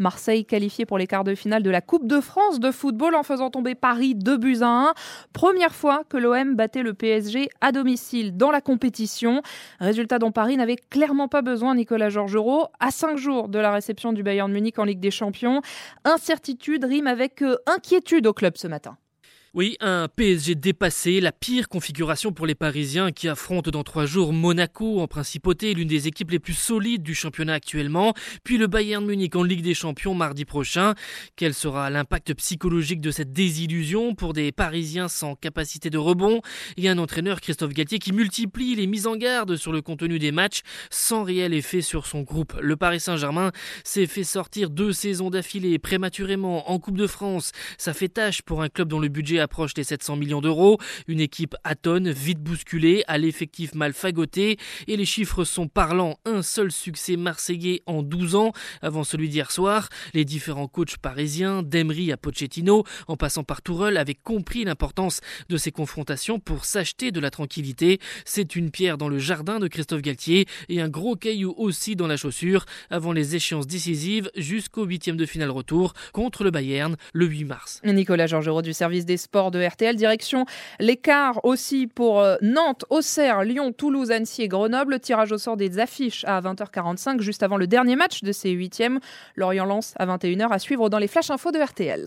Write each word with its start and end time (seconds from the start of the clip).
Marseille 0.00 0.44
qualifié 0.44 0.86
pour 0.86 0.98
les 0.98 1.06
quarts 1.06 1.24
de 1.24 1.34
finale 1.34 1.62
de 1.62 1.70
la 1.70 1.80
Coupe 1.80 2.06
de 2.06 2.20
France 2.20 2.58
de 2.58 2.70
football 2.70 3.14
en 3.14 3.22
faisant 3.22 3.50
tomber 3.50 3.74
Paris 3.74 4.14
2 4.14 4.36
buts 4.36 4.58
à 4.62 4.88
1. 4.88 4.94
Première 5.32 5.74
fois 5.74 6.02
que 6.08 6.16
l'OM 6.16 6.56
battait 6.56 6.82
le 6.82 6.94
PSG 6.94 7.48
à 7.60 7.70
domicile 7.72 8.36
dans 8.36 8.50
la 8.50 8.60
compétition. 8.60 9.42
Résultat 9.78 10.18
dont 10.18 10.32
Paris 10.32 10.56
n'avait 10.56 10.76
clairement 10.76 11.28
pas 11.28 11.42
besoin, 11.42 11.74
Nicolas 11.74 12.08
Georgerot. 12.08 12.66
À 12.80 12.90
cinq 12.90 13.16
jours 13.18 13.48
de 13.48 13.58
la 13.58 13.72
réception 13.72 14.12
du 14.12 14.22
Bayern 14.22 14.50
Munich 14.50 14.78
en 14.78 14.84
Ligue 14.84 15.00
des 15.00 15.10
Champions, 15.10 15.60
incertitude 16.04 16.84
rime 16.84 17.06
avec 17.06 17.42
euh, 17.42 17.56
inquiétude 17.66 18.26
au 18.26 18.32
club 18.32 18.56
ce 18.56 18.66
matin. 18.66 18.96
Oui, 19.52 19.76
un 19.80 20.06
PSG 20.06 20.54
dépassé, 20.54 21.20
la 21.20 21.32
pire 21.32 21.68
configuration 21.68 22.30
pour 22.30 22.46
les 22.46 22.54
Parisiens 22.54 23.10
qui 23.10 23.26
affrontent 23.26 23.72
dans 23.72 23.82
trois 23.82 24.06
jours 24.06 24.32
Monaco 24.32 25.00
en 25.00 25.08
principauté, 25.08 25.74
l'une 25.74 25.88
des 25.88 26.06
équipes 26.06 26.30
les 26.30 26.38
plus 26.38 26.54
solides 26.54 27.02
du 27.02 27.16
championnat 27.16 27.54
actuellement, 27.54 28.14
puis 28.44 28.58
le 28.58 28.68
Bayern 28.68 29.04
Munich 29.04 29.34
en 29.34 29.42
Ligue 29.42 29.64
des 29.64 29.74
Champions 29.74 30.14
mardi 30.14 30.44
prochain. 30.44 30.94
Quel 31.34 31.52
sera 31.52 31.90
l'impact 31.90 32.34
psychologique 32.34 33.00
de 33.00 33.10
cette 33.10 33.32
désillusion 33.32 34.14
pour 34.14 34.34
des 34.34 34.52
Parisiens 34.52 35.08
sans 35.08 35.34
capacité 35.34 35.90
de 35.90 35.98
rebond? 35.98 36.42
Et 36.76 36.88
un 36.88 36.98
entraîneur 36.98 37.40
Christophe 37.40 37.72
Galtier 37.72 37.98
qui 37.98 38.12
multiplie 38.12 38.76
les 38.76 38.86
mises 38.86 39.08
en 39.08 39.16
garde 39.16 39.56
sur 39.56 39.72
le 39.72 39.82
contenu 39.82 40.20
des 40.20 40.30
matchs 40.30 40.60
sans 40.90 41.24
réel 41.24 41.54
effet 41.54 41.80
sur 41.80 42.06
son 42.06 42.20
groupe. 42.20 42.56
Le 42.62 42.76
Paris 42.76 43.00
Saint-Germain 43.00 43.50
s'est 43.82 44.06
fait 44.06 44.22
sortir 44.22 44.70
deux 44.70 44.92
saisons 44.92 45.28
d'affilée 45.28 45.80
prématurément 45.80 46.70
en 46.70 46.78
Coupe 46.78 46.96
de 46.96 47.08
France. 47.08 47.50
Ça 47.78 47.92
fait 47.94 48.08
tâche 48.08 48.42
pour 48.42 48.62
un 48.62 48.68
club 48.68 48.86
dont 48.86 49.00
le 49.00 49.08
budget 49.08 49.39
approche 49.40 49.72
les 49.76 49.84
700 49.84 50.16
millions 50.16 50.40
d'euros. 50.40 50.78
Une 51.08 51.20
équipe 51.20 51.56
atone, 51.64 52.10
vite 52.10 52.40
bousculée, 52.40 53.02
à 53.08 53.18
l'effectif 53.18 53.74
mal 53.74 53.92
fagoté. 53.92 54.58
Et 54.86 54.96
les 54.96 55.04
chiffres 55.04 55.44
sont 55.44 55.68
parlants. 55.68 56.18
Un 56.24 56.42
seul 56.42 56.70
succès 56.70 57.16
marseillais 57.16 57.82
en 57.86 58.02
12 58.02 58.34
ans, 58.34 58.52
avant 58.82 59.04
celui 59.04 59.28
d'hier 59.28 59.50
soir. 59.50 59.88
Les 60.14 60.24
différents 60.24 60.68
coachs 60.68 60.98
parisiens, 60.98 61.62
d'Emery 61.62 62.12
à 62.12 62.16
Pochettino, 62.16 62.84
en 63.08 63.16
passant 63.16 63.44
par 63.44 63.62
Tourelle, 63.62 63.96
avaient 63.96 64.14
compris 64.14 64.64
l'importance 64.64 65.20
de 65.48 65.56
ces 65.56 65.72
confrontations 65.72 66.40
pour 66.40 66.64
s'acheter 66.64 67.10
de 67.10 67.20
la 67.20 67.30
tranquillité. 67.30 67.98
C'est 68.24 68.56
une 68.56 68.70
pierre 68.70 68.98
dans 68.98 69.08
le 69.08 69.18
jardin 69.18 69.58
de 69.58 69.68
Christophe 69.68 70.02
Galtier 70.02 70.46
et 70.68 70.80
un 70.80 70.88
gros 70.88 71.16
caillou 71.16 71.54
aussi 71.56 71.96
dans 71.96 72.06
la 72.06 72.16
chaussure 72.16 72.64
avant 72.90 73.12
les 73.12 73.36
échéances 73.36 73.66
décisives 73.66 74.30
jusqu'au 74.36 74.84
huitième 74.84 75.16
de 75.16 75.26
finale 75.26 75.50
retour 75.50 75.94
contre 76.12 76.44
le 76.44 76.50
Bayern 76.50 76.96
le 77.12 77.26
8 77.26 77.44
mars. 77.44 77.80
Nicolas 77.84 78.26
Georgerot 78.26 78.62
du 78.62 78.72
service 78.72 79.04
des 79.04 79.16
sport 79.30 79.52
de 79.52 79.64
RTL. 79.64 79.94
Direction 79.94 80.44
l'écart 80.80 81.44
aussi 81.44 81.86
pour 81.86 82.18
euh, 82.18 82.34
Nantes, 82.42 82.84
Auxerre, 82.90 83.44
Lyon, 83.44 83.70
Toulouse, 83.70 84.10
Annecy 84.10 84.42
et 84.42 84.48
Grenoble. 84.48 84.98
Tirage 84.98 85.30
au 85.30 85.38
sort 85.38 85.56
des 85.56 85.78
affiches 85.78 86.24
à 86.24 86.40
20h45, 86.40 87.20
juste 87.20 87.44
avant 87.44 87.56
le 87.56 87.68
dernier 87.68 87.94
match 87.94 88.24
de 88.24 88.32
ces 88.32 88.50
huitièmes. 88.50 88.98
Lorient 89.36 89.66
lance 89.66 89.94
à 89.96 90.06
21h 90.06 90.50
à 90.50 90.58
suivre 90.58 90.88
dans 90.88 90.98
les 90.98 91.06
Flash 91.06 91.30
Infos 91.30 91.52
de 91.52 91.60
RTL. 91.60 92.06